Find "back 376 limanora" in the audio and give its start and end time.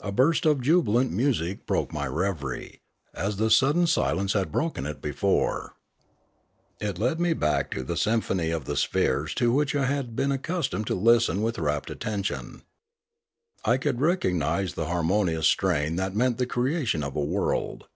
7.32-7.86